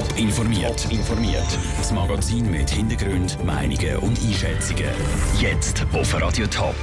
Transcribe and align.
Top 0.00 0.18
informiert. 0.18 0.90
informiert. 0.90 1.58
Das 1.76 1.92
Magazin 1.92 2.50
mit 2.50 2.70
Hintergrund, 2.70 3.36
Meinungen 3.44 3.98
und 3.98 4.18
Einschätzungen. 4.18 4.88
Jetzt 5.38 5.84
auf 5.92 6.18
Radio 6.18 6.46
Top. 6.46 6.74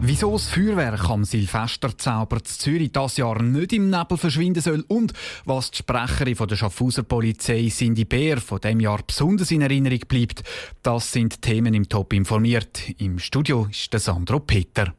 Wieso 0.00 0.32
das 0.32 0.48
Feuerwerk 0.48 1.10
am 1.10 1.24
Silvesterzauber 1.24 2.42
zu 2.42 2.58
Zürich 2.58 2.92
das 2.92 3.18
Jahr 3.18 3.42
nicht 3.42 3.74
im 3.74 3.90
Nebel 3.90 4.16
verschwinden 4.16 4.62
soll 4.62 4.86
und 4.88 5.12
was 5.44 5.70
die 5.70 5.78
Sprecherin 5.78 6.34
von 6.34 6.48
der 6.48 6.56
Schaffhauser 6.56 7.02
Polizei 7.02 7.68
Cindy 7.68 8.06
Bär 8.06 8.38
von 8.38 8.58
dem 8.58 8.80
Jahr 8.80 9.00
besonders 9.06 9.50
in 9.50 9.60
Erinnerung 9.60 10.00
bleibt, 10.08 10.42
das 10.82 11.12
sind 11.12 11.42
Themen 11.42 11.74
im 11.74 11.90
Top 11.90 12.14
informiert. 12.14 12.80
Im 12.96 13.18
Studio 13.18 13.68
ist 13.70 13.92
der 13.92 14.00
Sandro 14.00 14.40
Peter. 14.40 14.94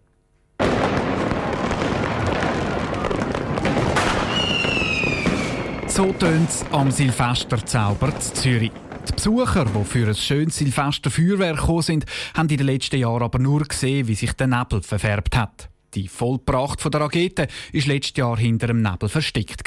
So 5.93 6.13
tönt 6.13 6.49
es 6.49 6.63
am 6.71 6.89
Silvesterzauber 6.89 8.17
zu 8.17 8.33
Zürich. 8.33 8.71
Die 9.09 9.11
Besucher, 9.11 9.65
die 9.65 9.83
für 9.83 10.07
ein 10.07 10.15
schönes 10.15 10.55
Silvesterfeuerwerk 10.55 11.57
gekommen 11.57 11.81
sind, 11.81 12.05
haben 12.33 12.47
in 12.47 12.55
den 12.55 12.67
letzten 12.67 12.95
Jahren 12.95 13.23
aber 13.23 13.39
nur 13.39 13.65
gesehen, 13.65 14.07
wie 14.07 14.15
sich 14.15 14.31
der 14.31 14.47
Nebel 14.47 14.81
verfärbt 14.81 15.35
hat. 15.35 15.69
Die 15.93 16.07
Vollpracht 16.07 16.81
der 16.93 17.01
Rakete 17.01 17.49
war 17.73 17.81
letztes 17.87 18.15
Jahr 18.15 18.37
hinter 18.37 18.67
dem 18.67 18.81
Nebel 18.81 19.09
versteckt. 19.09 19.63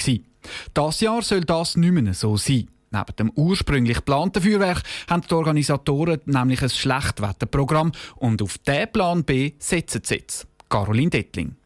Das 0.73 1.01
Jahr 1.01 1.21
soll 1.21 1.43
das 1.43 1.77
nicht 1.77 1.93
mehr 1.93 2.15
so 2.15 2.39
sein. 2.39 2.71
Neben 2.91 3.17
dem 3.19 3.31
ursprünglich 3.35 3.99
geplanten 3.99 4.43
Feuerwerk 4.43 4.83
haben 5.11 5.25
die 5.29 5.35
Organisatoren 5.35 6.21
nämlich 6.25 6.63
ein 6.63 6.71
Schlechtwetterprogramm 6.71 7.93
und 8.17 8.41
auf 8.41 8.57
diesen 8.57 8.93
Plan 8.93 9.25
B 9.25 9.53
setzen 9.59 10.01
sie 10.03 10.15
jetzt. 10.15 10.47
Caroline 10.71 11.11
Dettling. 11.11 11.57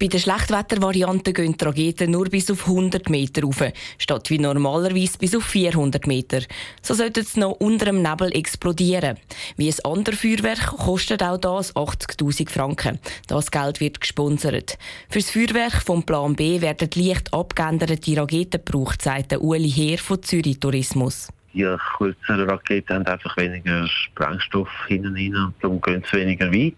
Bei 0.00 0.06
der 0.06 0.18
Schlechtwettervariante 0.18 1.34
gehen 1.34 1.58
die 1.58 1.62
Raketen 1.62 2.12
nur 2.12 2.24
bis 2.30 2.50
auf 2.50 2.66
100 2.66 3.10
Meter 3.10 3.42
rauf, 3.42 3.62
statt 3.98 4.30
wie 4.30 4.38
normalerweise 4.38 5.18
bis 5.18 5.36
auf 5.36 5.44
400 5.44 6.06
Meter. 6.06 6.40
So 6.80 6.94
sollten 6.94 7.22
sie 7.22 7.38
noch 7.38 7.60
unter 7.60 7.84
dem 7.84 8.00
Nebel 8.00 8.34
explodieren. 8.34 9.18
Wie 9.58 9.68
ein 9.68 9.84
anderes 9.84 10.18
Feuerwerk 10.18 10.68
kostet 10.68 11.22
auch 11.22 11.36
das 11.36 11.76
80.000 11.76 12.48
Franken. 12.48 12.98
Das 13.26 13.50
Geld 13.50 13.80
wird 13.80 14.00
gesponsert. 14.00 14.78
Für 15.10 15.18
das 15.18 15.30
Feuerwerk 15.30 15.82
vom 15.82 16.02
Plan 16.02 16.34
B 16.34 16.62
werden 16.62 16.88
leicht 16.94 17.34
abgeänderte 17.34 18.16
Raketen 18.16 18.64
gebraucht, 18.64 19.02
sagt 19.02 19.36
Uli 19.36 19.70
Heer 19.70 19.98
von 19.98 20.22
Zürich 20.22 20.60
Tourismus. 20.60 21.28
Die 21.52 21.66
kürzeren 21.98 22.48
Raketen 22.48 22.94
haben 22.94 23.06
einfach 23.06 23.36
weniger 23.36 23.86
Sprengstoff 23.86 24.70
hinten 24.88 25.14
rein 25.14 25.36
und 25.36 25.54
darum 25.60 25.78
gehen 25.82 26.02
sie 26.10 26.16
weniger 26.16 26.50
weit. 26.50 26.76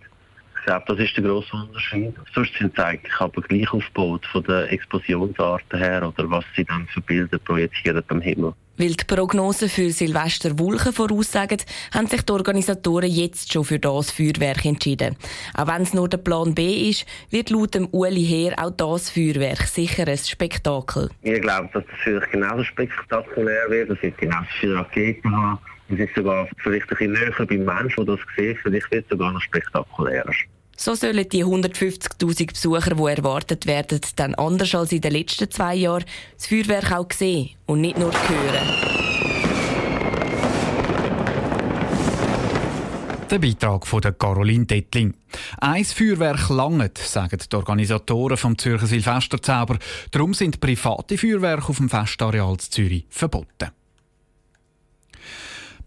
Ich 0.62 0.66
glaube, 0.66 0.84
das 0.86 0.98
ist 1.00 1.16
der 1.16 1.24
grosse 1.24 1.56
Unterschied. 1.56 2.14
Sonst 2.32 2.55
sind 2.56 2.77
sie 2.77 2.84
eigentlich 2.84 3.20
aber 3.20 3.42
gleich 3.42 3.72
aufgebaut 3.72 4.24
von 4.30 4.44
den 4.44 4.69
Explosionsarten 4.69 5.77
her 5.77 6.06
oder 6.06 6.30
was 6.30 6.44
sie 6.54 6.64
dann 6.64 6.86
für 6.86 7.00
Bilder 7.00 7.38
projizieren 7.38 8.04
am 8.06 8.20
Himmel. 8.20 8.54
Weil 8.78 8.94
die 8.94 9.04
Prognosen 9.04 9.69
für 9.69 9.91
Silvester 9.91 10.56
Wulchen 10.60 10.92
voraussagen, 10.92 11.58
haben 11.92 12.06
sich 12.06 12.22
die 12.22 12.32
Organisatoren 12.32 13.10
jetzt 13.10 13.52
schon 13.52 13.64
für 13.64 13.80
das 13.80 14.12
Feuerwerk 14.12 14.64
entschieden. 14.64 15.16
Auch 15.54 15.66
wenn 15.66 15.82
es 15.82 15.94
nur 15.94 16.08
der 16.08 16.19
Plan 16.19 16.54
B 16.54 16.91
ist, 16.91 17.06
wird 17.30 17.50
laut 17.50 17.74
dem 17.74 17.88
Uli 17.91 18.24
Heer 18.24 18.54
auch 18.56 18.70
das 18.70 19.10
Feuerwerk 19.10 19.62
sicher 19.62 20.06
ein 20.06 20.16
Spektakel. 20.16 21.10
Ich 21.22 21.42
glaube, 21.42 21.70
dass 21.72 21.84
das 21.84 21.98
vielleicht 22.04 22.30
genauso 22.30 22.62
spektakulär 22.62 23.69
wird. 23.69 23.91
Es 23.91 24.00
wird 24.00 24.16
genauso 24.16 24.47
viele 24.60 24.76
Raketen 24.76 25.36
haben. 25.36 25.58
Es 25.92 25.98
ist 25.98 26.14
sogar 26.14 26.48
vielleicht 26.62 26.90
ein 26.90 26.96
bisschen 26.96 27.12
näher 27.12 27.46
beim 27.46 27.64
Menschen, 27.64 28.06
der 28.06 28.16
das 28.16 28.24
sieht. 28.36 28.58
Vielleicht 28.62 28.90
wird 28.90 29.04
es 29.04 29.10
sogar 29.10 29.32
noch 29.32 29.40
spektakulärer. 29.42 30.32
So 30.76 30.94
sollen 30.94 31.28
die 31.28 31.44
150.000 31.44 32.46
Besucher, 32.48 32.94
die 32.94 33.18
erwartet 33.18 33.66
werden, 33.66 34.00
dann 34.16 34.34
anders 34.36 34.74
als 34.74 34.92
in 34.92 35.02
den 35.02 35.12
letzten 35.12 35.50
zwei 35.50 35.74
Jahren 35.74 36.04
das 36.34 36.46
Feuerwerk 36.46 36.92
auch 36.92 37.12
sehen 37.12 37.50
und 37.66 37.82
nicht 37.82 37.98
nur 37.98 38.10
hören. 38.10 39.02
Der 43.30 43.38
Beitrag 43.38 43.86
von 43.86 44.00
der 44.00 44.12
Caroline 44.12 44.66
Dettling. 44.66 45.14
Ein 45.58 45.84
Feuerwerk 45.84 46.48
langt, 46.48 46.98
sagen 46.98 47.38
die 47.50 47.56
Organisatoren 47.56 48.36
vom 48.36 48.58
Zürcher 48.58 48.86
Silvesterzauber. 48.86 49.78
Darum 50.10 50.34
sind 50.34 50.60
private 50.60 51.16
Feuerwerke 51.16 51.69
auf 51.69 51.76
dem 51.76 51.88
Festareal 51.88 52.56
Zürich 52.58 53.06
verboten. 53.08 53.70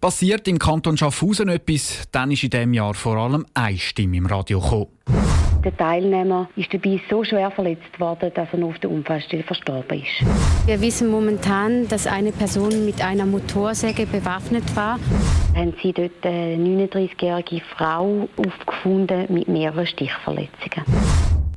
Passiert 0.05 0.47
im 0.47 0.59
Kanton 0.59 0.95
Schaffhausen 0.97 1.49
etwas, 1.49 2.03
dann 2.11 2.29
ist 2.29 2.43
in 2.43 2.51
diesem 2.51 2.75
Jahr 2.75 2.93
vor 2.93 3.17
allem 3.17 3.43
eine 3.55 3.75
Stimme 3.79 4.17
im 4.17 4.27
Radio 4.27 4.59
gekommen. 4.59 4.85
Der 5.63 5.75
Teilnehmer 5.75 6.47
ist 6.55 6.71
dabei 6.71 7.01
so 7.09 7.23
schwer 7.23 7.49
verletzt 7.49 7.99
worden, 7.99 8.29
dass 8.35 8.47
er 8.53 8.63
auf 8.63 8.77
der 8.77 8.91
Unfallstelle 8.91 9.41
verstorben 9.41 10.03
ist. 10.03 10.67
Wir 10.67 10.79
wissen 10.79 11.09
momentan, 11.09 11.87
dass 11.87 12.05
eine 12.05 12.31
Person 12.31 12.85
mit 12.85 13.01
einer 13.01 13.25
Motorsäge 13.25 14.05
bewaffnet 14.05 14.75
war. 14.75 14.99
Haben 15.55 15.73
sie 15.81 15.91
dort 15.91 16.23
eine 16.23 16.55
39-jährige 16.55 17.63
Frau 17.75 18.29
aufgefunden 18.37 19.25
mit 19.33 19.47
mehreren 19.47 19.87
Stichverletzungen. 19.87 20.85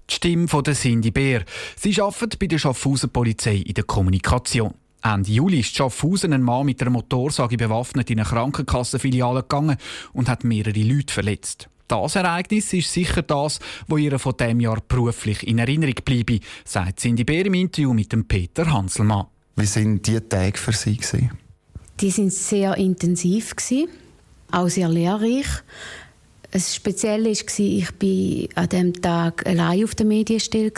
Die 0.08 0.14
Stimme 0.14 0.48
von 0.48 0.64
Cindy 0.64 1.10
Beer. 1.10 1.42
Sie 1.76 2.00
arbeitet 2.00 2.38
bei 2.38 2.46
der 2.46 2.56
Schaffhauser 2.56 3.08
Polizei 3.08 3.56
in 3.56 3.74
der 3.74 3.84
Kommunikation. 3.84 4.72
Ende 5.02 5.30
Juli 5.30 5.60
ist 5.60 5.76
Schaffhausen 5.76 6.32
ein 6.32 6.42
Mann 6.42 6.66
mit 6.66 6.80
einer 6.80 6.90
Motorsage 6.90 7.56
bewaffnet 7.56 8.10
in 8.10 8.18
eine 8.18 8.28
Krankenkassenfiliale 8.28 9.42
gegangen 9.42 9.76
und 10.12 10.28
hat 10.28 10.44
mehrere 10.44 10.80
Leute 10.80 11.12
verletzt. 11.12 11.68
Das 11.86 12.16
Ereignis 12.16 12.72
ist 12.72 12.92
sicher 12.92 13.22
das, 13.22 13.60
wo 13.86 13.96
ihr 13.96 14.18
von 14.18 14.36
dem 14.36 14.60
Jahr 14.60 14.82
beruflich 14.86 15.46
in 15.46 15.58
Erinnerung 15.58 15.94
bleibe, 16.04 16.40
sagt 16.64 17.00
Cindy 17.00 17.24
Beer 17.24 17.46
im 17.46 17.54
Interview 17.54 17.94
mit 17.94 18.12
dem 18.12 18.26
Peter 18.26 18.70
Hanselmann. 18.70 19.26
Wie 19.56 19.66
sind 19.66 20.06
die 20.06 20.20
Tage 20.20 20.58
für 20.58 20.72
Sie? 20.72 20.96
Gewesen? 20.96 21.30
Die 22.00 22.10
sind 22.10 22.32
sehr 22.32 22.76
intensiv 22.76 23.56
gewesen, 23.56 23.88
auch 24.52 24.68
sehr 24.68 24.88
lehrreich. 24.88 25.46
Das 26.50 26.74
Spezielle 26.74 27.30
war, 27.30 27.30
ich 27.30 27.88
war 27.88 28.62
an 28.62 28.68
diesem 28.68 29.02
Tag 29.02 29.46
allein 29.46 29.84
auf 29.84 29.94
der 29.94 30.06
Medienstelle. 30.06 30.72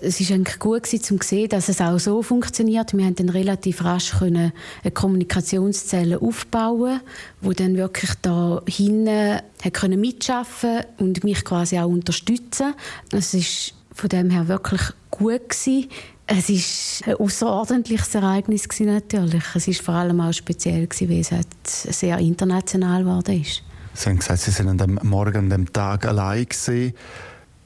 Es 0.00 0.20
war 0.20 0.36
eigentlich 0.36 0.58
gut 0.58 0.84
gewesen, 0.84 1.14
um 1.14 1.20
zu 1.20 1.28
sehen, 1.28 1.48
dass 1.48 1.68
es 1.68 1.80
auch 1.80 1.98
so 1.98 2.22
funktioniert. 2.22 2.92
Wir 2.92 3.04
konnten 3.04 3.26
dann 3.26 3.34
relativ 3.34 3.84
rasch 3.84 4.14
eine 4.22 4.52
Kommunikationszelle 4.94 6.20
aufbauen, 6.20 7.00
wo 7.40 7.52
dann 7.52 7.76
wirklich 7.76 8.10
da 8.22 8.62
hinten 8.68 9.40
können 9.72 10.00
mitschaffen 10.00 10.80
und 10.98 11.24
mich 11.24 11.44
quasi 11.44 11.78
auch 11.78 11.88
unterstützen. 11.88 12.74
Es 13.10 13.34
ist 13.34 13.74
von 13.92 14.08
dem 14.08 14.30
her 14.30 14.46
wirklich 14.46 14.82
gut 15.10 15.48
gewesen. 15.48 15.88
Es 16.26 16.50
ist 16.50 17.02
ein 17.06 17.14
außerordentliches 17.14 18.14
Ereignis 18.14 18.68
gewesen, 18.68 18.92
natürlich. 18.92 19.44
Es 19.54 19.66
ist 19.66 19.80
vor 19.80 19.94
allem 19.94 20.20
auch 20.20 20.32
speziell 20.32 20.86
gewesen, 20.86 21.08
weil 21.08 21.20
es 21.20 21.32
halt 21.32 21.48
sehr 21.66 22.18
international 22.18 23.02
geworden 23.02 23.40
ist. 23.40 23.62
Sie 23.94 24.10
haben 24.10 24.18
gesagt, 24.18 24.40
Sie 24.40 24.50
sind 24.50 24.78
dem 24.78 25.00
Morgen, 25.02 25.36
an 25.36 25.50
dem 25.50 25.72
Tag 25.72 26.06
allein 26.06 26.44
gewesen. 26.44 26.92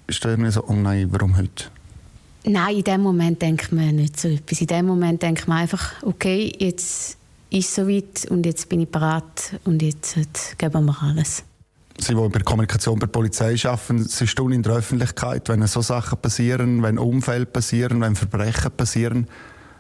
Ist 0.06 0.24
da 0.24 0.30
irgendwie 0.30 0.50
so, 0.50 0.64
oh 0.66 0.72
nein, 0.72 1.08
warum 1.10 1.36
heute? 1.36 1.64
Nein, 2.44 2.76
in 2.76 2.84
dem 2.84 3.00
Moment 3.02 3.40
denkt 3.40 3.72
man 3.72 3.94
nicht 3.94 4.18
so 4.18 4.28
etwas. 4.28 4.60
In 4.60 4.66
dem 4.66 4.86
Moment 4.86 5.22
denkt 5.22 5.46
man 5.46 5.58
einfach, 5.58 6.02
okay, 6.02 6.52
jetzt 6.58 7.16
ist 7.50 7.68
es 7.68 7.74
soweit 7.74 8.26
und 8.30 8.44
jetzt 8.46 8.68
bin 8.68 8.80
ich 8.80 8.88
bereit 8.88 9.60
und 9.64 9.82
jetzt, 9.82 10.16
geben 10.58 10.84
wir 10.86 11.02
alles. 11.02 11.44
Sie, 11.98 12.14
die 12.14 12.20
bei 12.20 12.28
der 12.28 12.42
Kommunikation 12.42 12.98
bei 12.98 13.06
der 13.06 13.12
Polizei 13.12 13.54
arbeiten, 13.64 14.02
Sie 14.02 14.26
stehen 14.26 14.50
in 14.50 14.62
der 14.62 14.72
Öffentlichkeit, 14.72 15.48
wenn 15.48 15.64
so 15.66 15.82
Sachen 15.82 16.18
passieren, 16.18 16.82
wenn 16.82 16.98
Unfälle 16.98 17.46
passieren, 17.46 18.00
wenn 18.00 18.16
Verbrechen 18.16 18.72
passieren. 18.72 19.28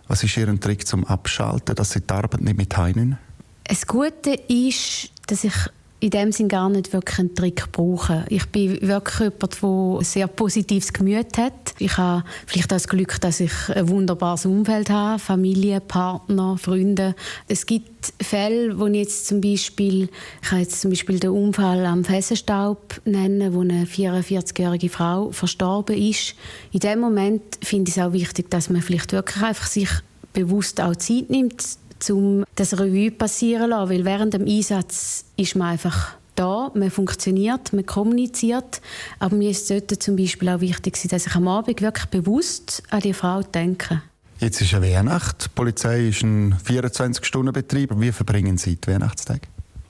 Was 0.08 0.22
ist 0.22 0.36
Ihr 0.36 0.60
Trick 0.60 0.86
zum 0.86 1.04
Abschalten, 1.06 1.74
dass 1.74 1.92
Sie 1.92 2.00
die 2.00 2.12
Arbeit 2.12 2.42
nicht 2.42 2.56
mit 2.56 2.76
heimnehmen? 2.76 3.18
Das 3.64 3.86
Gute 3.86 4.34
ist, 4.48 5.10
dass 5.26 5.44
ich 5.44 5.54
in 6.02 6.10
dem 6.10 6.32
Sinn 6.32 6.48
gar 6.48 6.68
nicht 6.68 6.92
wirklich 6.92 7.20
einen 7.20 7.34
Trick 7.36 7.70
brauchen. 7.70 8.24
Ich 8.28 8.46
bin 8.46 8.82
wirklich 8.82 9.20
jemand, 9.20 9.62
der 9.62 9.98
ein 10.00 10.04
sehr 10.04 10.26
positives 10.26 10.92
Gemüt 10.92 11.38
hat. 11.38 11.74
Ich 11.78 11.96
habe 11.96 12.24
vielleicht 12.44 12.72
das 12.72 12.88
Glück, 12.88 13.20
dass 13.20 13.38
ich 13.38 13.52
ein 13.72 13.88
wunderbares 13.88 14.44
Umfeld 14.44 14.90
habe, 14.90 15.20
Familie, 15.20 15.80
Partner, 15.80 16.58
Freunde. 16.58 17.14
Es 17.46 17.66
gibt 17.66 18.12
Fälle, 18.20 18.80
wo 18.80 18.88
ich 18.88 18.96
jetzt 18.96 19.28
zum 19.28 19.40
Beispiel, 19.40 20.08
ich 20.42 20.48
kann 20.48 20.58
jetzt 20.58 20.80
zum 20.80 20.90
Beispiel 20.90 21.20
den 21.20 21.30
Unfall 21.30 21.86
am 21.86 22.02
Fessenstaub 22.02 23.00
nennen, 23.04 23.54
wo 23.54 23.60
eine 23.60 23.84
44-jährige 23.84 24.88
Frau 24.88 25.30
verstorben 25.30 25.96
ist. 25.96 26.34
In 26.72 26.80
dem 26.80 26.98
Moment 26.98 27.42
finde 27.62 27.90
ich 27.90 27.96
es 27.96 28.02
auch 28.02 28.12
wichtig, 28.12 28.50
dass 28.50 28.70
man 28.70 28.82
vielleicht 28.82 29.12
wirklich 29.12 29.40
einfach 29.40 29.68
sich 29.68 29.88
bewusst 30.32 30.80
auch 30.80 30.96
Zeit 30.96 31.30
nimmt, 31.30 31.62
um 32.10 32.44
das 32.56 32.78
Revue 32.78 33.10
passieren 33.10 33.64
zu 33.64 33.68
lassen. 33.70 33.90
Weil 33.90 34.04
während 34.04 34.34
dem 34.34 34.46
Einsatz 34.46 35.24
ist 35.36 35.56
man 35.56 35.68
einfach 35.68 36.16
da, 36.34 36.70
man 36.74 36.90
funktioniert, 36.90 37.72
man 37.72 37.86
kommuniziert. 37.86 38.80
Aber 39.18 39.36
mir 39.36 39.50
ist 39.50 39.70
es 39.70 39.98
zum 39.98 40.16
Beispiel 40.16 40.48
auch 40.48 40.60
wichtig, 40.60 40.98
dass 41.08 41.26
ich 41.26 41.34
am 41.34 41.48
Abend 41.48 41.80
wirklich 41.80 42.06
bewusst 42.06 42.82
an 42.90 43.00
die 43.00 43.12
Frau 43.12 43.42
denke. 43.42 44.02
Jetzt 44.38 44.60
ist 44.60 44.74
eine 44.74 44.86
Weihnacht. 44.86 45.44
Die 45.44 45.48
Polizei 45.54 46.08
ist 46.08 46.22
ein 46.22 46.54
24-Stunden-Betrieb. 46.54 47.92
Wie 47.96 48.10
verbringen 48.10 48.58
Sie 48.58 48.76
die 48.76 48.90
Weihnachtstage? 48.90 49.42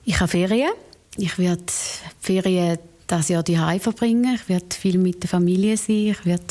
Ich 0.05 0.21
habe 0.21 0.29
Ferien. 0.29 0.73
Ich 1.17 1.39
werde 1.39 1.63
Ferien 2.21 2.79
das 3.07 3.29
Jahr 3.29 3.43
die 3.43 3.57
verbringen. 3.57 4.35
Ich 4.35 4.49
werde 4.49 4.67
viel 4.71 4.99
mit 4.99 5.23
der 5.23 5.31
Familie 5.31 5.77
sein. 5.77 6.09
Ich 6.09 6.27
werde 6.27 6.45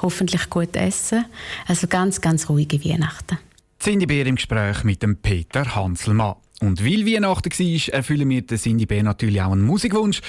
hoffentlich 0.00 0.48
gut 0.50 0.76
essen. 0.76 1.24
Also 1.66 1.86
ganz, 1.88 2.20
ganz 2.20 2.48
ruhige 2.48 2.82
Weihnachten. 2.84 3.38
Cindy 3.82 4.06
Bär 4.06 4.26
im 4.26 4.36
Gespräch 4.36 4.84
mit 4.84 5.02
dem 5.02 5.16
Peter 5.16 5.74
Hanselmann. 5.74 6.36
Und 6.60 6.84
weil 6.84 7.04
Weihnachten 7.04 7.50
war, 7.50 7.94
erfüllen 7.94 8.28
wir 8.28 8.42
den 8.42 8.56
Cindy 8.56 8.86
Bär 8.86 9.02
natürlich 9.02 9.42
auch 9.42 9.50
einen 9.50 9.62
Musikwunsch. 9.62 10.20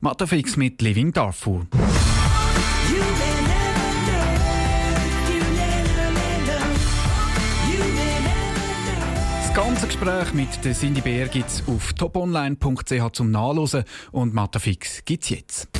Matafix 0.00 0.58
mit 0.58 0.82
Living 0.82 1.10
Darfur. 1.10 1.66
Das 9.40 9.54
ganze 9.54 9.86
Gespräch 9.86 10.34
mit 10.34 10.76
Cindy 10.76 11.00
Bär 11.00 11.28
gibt 11.28 11.48
es 11.48 11.62
auf 11.66 11.94
toponline.ch 11.94 13.12
zum 13.14 13.30
Nachlesen 13.30 13.84
und 14.12 14.34
Matafix 14.34 15.02
gibt 15.06 15.24
es 15.24 15.30
jetzt. 15.30 15.79